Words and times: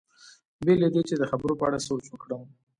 بې 0.65 0.73
له 0.81 0.87
دې 0.93 1.01
چې 1.09 1.15
د 1.17 1.23
خبرو 1.31 1.57
په 1.59 1.63
اړه 1.67 1.79
سوچ 1.87 2.05
وکړم. 2.09 2.43